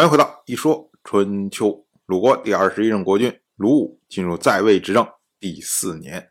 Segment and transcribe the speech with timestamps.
[0.00, 1.84] 欢迎回到一说春秋。
[2.06, 5.06] 鲁国第二十一任国君鲁武进入在位执政
[5.38, 6.30] 第四年。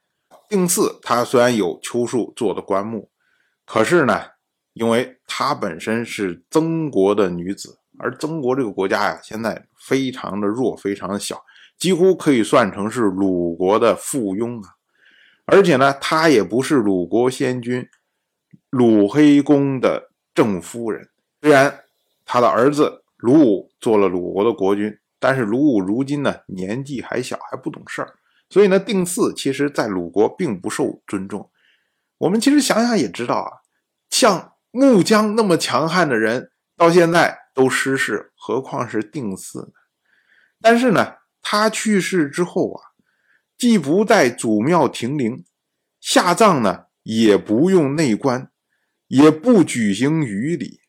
[0.49, 3.11] 定嗣他虽然有丘树做的棺木，
[3.67, 4.24] 可是呢，
[4.74, 11.39] 因为他本身是曾国的女子，而曾国这个国家呀，现在非常的弱，非常的小，
[11.77, 14.70] 几乎可以算成是鲁国的附庸啊。
[15.45, 17.88] 而且呢，他也不是鲁国先君
[18.71, 21.07] 鲁黑公的正夫人。
[21.43, 21.81] 虽然
[22.25, 22.98] 他的儿子。
[23.20, 28.15] 鲁武做了鲁国的国君，但是鲁武如今呢年纪还小，还不懂事儿，
[28.50, 31.51] 所以呢定嗣其实在鲁国并不受尊重。
[32.18, 33.52] 我们其实想想也知道啊，
[34.09, 39.73] 像穆姜那么强悍的人，到现在都失势，何况是定嗣呢？
[40.62, 42.81] 但是呢，他去世之后啊，
[43.58, 45.44] 既不在祖庙停灵，
[46.00, 48.50] 下葬呢也不用内棺，
[49.08, 50.80] 也不举行余礼，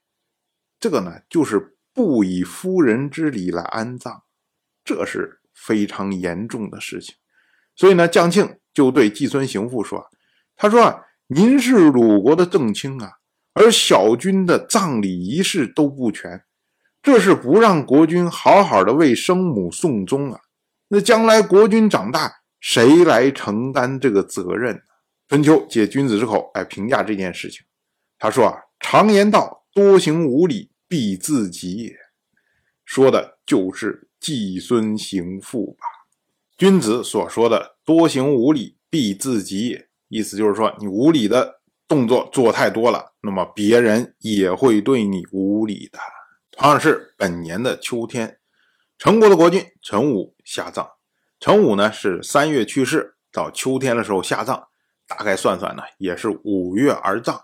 [0.78, 1.76] 这个呢就是。
[1.92, 4.22] 不以夫人之礼来安葬，
[4.84, 7.14] 这是非常严重的事情。
[7.74, 10.06] 所以呢，将庆就对季孙行父说
[10.56, 13.14] ：“他说啊，您是鲁国的正卿啊，
[13.54, 16.44] 而小君的葬礼仪式都不全，
[17.02, 20.40] 这是不让国君好好的为生母送终啊。
[20.88, 24.82] 那将来国君长大，谁来承担这个责任？”
[25.28, 27.64] 春秋借君子之口来评价这件事情。
[28.18, 30.69] 他说啊，常言道，多行无礼。
[30.90, 31.96] 必自己也，
[32.84, 35.86] 说的就是季孙行父吧？
[36.58, 46.00] 君子所说的“多行无礼，必自己也”，意思就是说，你无礼的动作做太多了，那么别人也会对你无礼的。
[46.50, 48.40] 同样是本年的秋天，
[48.98, 50.84] 陈国的国君陈武下葬。
[51.38, 54.66] 陈武呢是三月去世，到秋天的时候下葬，
[55.06, 57.40] 大概算算呢，也是五月而葬。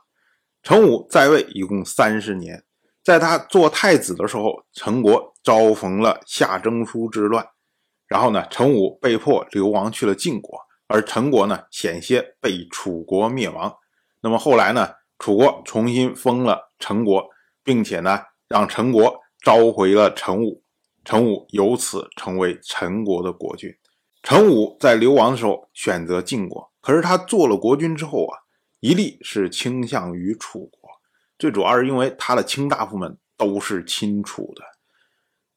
[0.65, 2.65] 陈武在位一共三十年。
[3.07, 7.47] 在他做太子的时候，陈国遭逢了夏征舒之乱，
[8.09, 13.73] 然后呢，陈武被迫流亡去了晋国，而陈国呢，险些被楚国灭亡。
[14.23, 14.89] 那么后来呢，
[15.21, 17.25] 楚国重新封了陈国，
[17.63, 20.65] 并且呢，让陈国召回了陈武，
[21.05, 23.73] 陈武由此成为陈国的国君。
[24.25, 28.39] 陈武在流亡的时候选择晋国，可是他做了国君之后啊，
[28.81, 30.69] 一力是倾向于楚。
[31.39, 34.63] 最主要是因为他的卿大夫们都是亲楚的，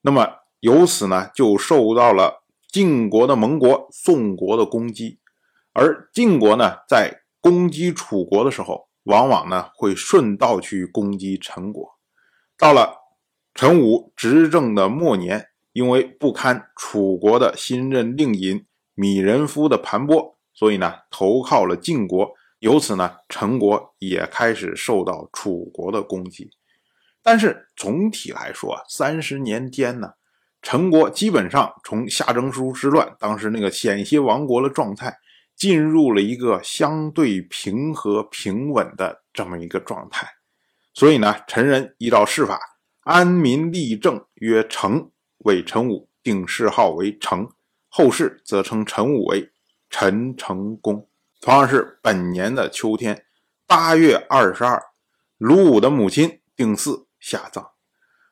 [0.01, 0.27] 那么
[0.59, 5.19] 由此呢，就受到了晋国的盟国宋国的攻击，
[5.73, 11.97] 而晋国呢，在攻击楚国的时候，往往呢会顺道去攻击陈国。
[12.57, 12.97] 到了
[13.53, 22.31] 陈武执政的末年，因为不堪楚国的新任令尹米人夫的盘剥，所以呢，投靠了晋国。
[22.59, 26.51] 由此呢，陈国也开始受到楚国的攻击。
[27.21, 30.13] 但是总体来说，三十年间呢，
[30.61, 35.17] 陈国基本上从夏征舒之乱，当时那个险些亡国的状态，
[35.55, 40.27] 进入了一个相对平和平稳的这么一个状态。
[40.93, 42.59] 所以呢，陈人依照世法，
[43.01, 47.49] 安民立政，曰成，为陈武定谥号为成，
[47.87, 49.51] 后世则称陈武为
[49.89, 51.08] 陈成公。
[51.41, 53.25] 同样是本年的秋天，
[53.65, 54.83] 八月二十二，
[55.37, 57.71] 鲁武的母亲定嗣下葬。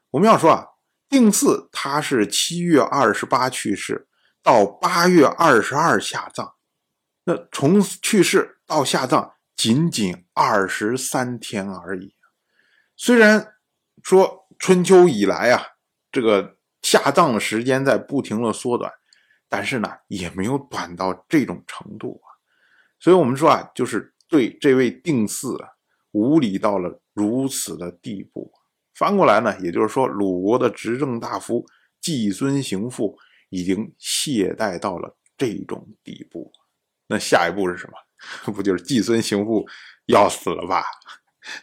[0.10, 0.68] 我们要说啊，
[1.08, 4.10] 定嗣他是七月二十八去世，
[4.44, 6.56] 到八月二十二下葬，
[7.24, 12.14] 那从去世到下葬仅仅二十三天而已。
[12.98, 13.54] 虽然
[14.04, 15.64] 说春秋以来啊，
[16.12, 18.92] 这个下葬的时间在不停的缩短，
[19.48, 22.22] 但是呢，也没有短到这种程度。
[23.00, 25.70] 所以，我们说啊，就是对这位定嗣啊，
[26.12, 28.52] 无礼到了如此的地步。
[28.96, 31.66] 翻过来呢，也就是说，鲁国的执政大夫
[32.02, 33.18] 季孙行父
[33.50, 36.52] 已经懈怠到了这种地步。
[37.08, 37.94] 那下一步是什么？
[38.52, 39.66] 不就是季孙行父
[40.08, 40.84] 要死了吧？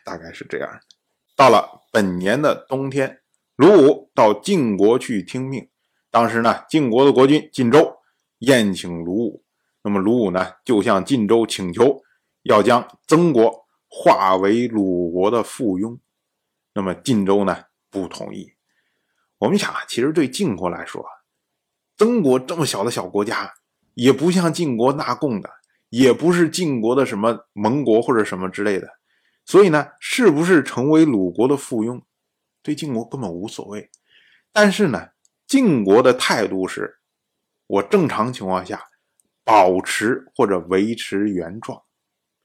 [0.05, 0.81] 大概是这样。
[1.37, 3.21] 到了本年的冬天，
[3.57, 5.69] 鲁武到晋国去听命。
[6.11, 7.97] 当时呢，晋国的国君晋州
[8.39, 9.44] 宴请鲁武。
[9.87, 12.03] 那么鲁武呢，就向晋州请求，
[12.45, 15.99] 要将曾国划为鲁国的附庸。
[16.73, 18.55] 那么晋州呢，不同意。
[19.37, 21.05] 我们想啊，其实对晋国来说，
[21.99, 23.53] 曾国这么小的小国家，
[23.93, 25.51] 也不像晋国纳贡的，
[25.91, 28.89] 也不是晋国的什么盟国或者什么之类的。
[29.45, 32.01] 所以呢，是不是成为鲁国的附庸，
[32.63, 33.91] 对晋国根本无所谓。
[34.51, 35.11] 但是呢，
[35.47, 37.01] 晋国的态度是，
[37.67, 38.89] 我正常情况下。
[39.45, 41.83] 保持或者维持原状，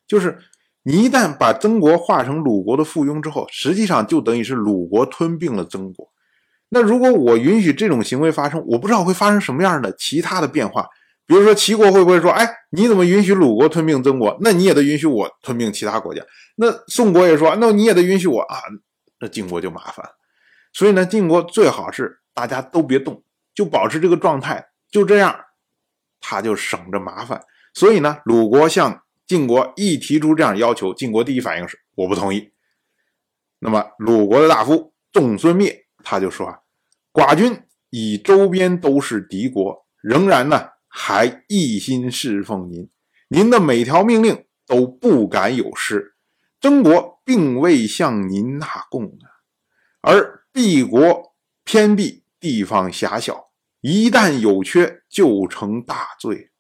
[0.08, 0.38] 就是
[0.84, 6.10] 你一旦把曾国化成鲁国的附庸之后，实际上就等于是鲁国吞并了曾国。
[6.70, 10.88] 那如果我允许这种行为发生，我不知道会发生什么样的其他的变化。
[11.26, 14.36] 比如说，齐国会不会说：“哎，你怎么允许鲁国吞并曾国？
[14.42, 16.24] 那你也得允许我吞并其他国家。”
[16.58, 18.58] 那宋国也说：“那你也得允许我啊。”
[19.22, 20.04] 那晋国就麻烦。
[20.74, 23.24] 所以呢，晋国最好是大家都别动，
[23.54, 25.36] 就保持这个状态，就这样，
[26.30, 27.42] 他就省着麻烦。
[27.74, 32.52] 所以呢，鲁国向晋国一提出这样要求，晋国第一反应是我不同意。
[33.58, 36.60] 那么鲁国的大夫仲孙灭他就说啊
[37.12, 42.90] ：“寡君以周边都是敌国，仍然呢。”还一心侍奉您，
[43.28, 46.16] 您的每条命令都不敢有失。
[46.60, 49.30] 曾国并未向您纳贡啊，
[50.02, 53.49] 而敝国偏僻，地方狭小，
[53.82, 56.52] 一旦有缺就成大罪。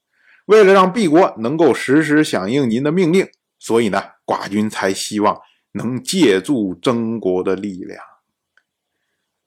[0.45, 3.29] 为了让敝国能够时时响应您的命令，
[3.59, 5.39] 所以呢，寡君才希望
[5.73, 8.03] 能借助曾国的力量。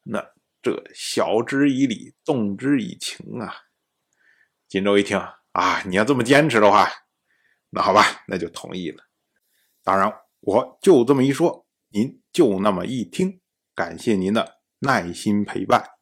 [0.04, 0.24] 那
[0.62, 3.52] 这晓之以理，动之以情啊。
[4.68, 5.18] 荆州一听
[5.52, 6.88] 啊，你要这么坚持的话，
[7.70, 9.02] 那好吧，那就同意了。
[9.82, 13.40] 当然，我就这么一说，您就那么一听。
[13.74, 16.01] 感谢您的耐心陪伴。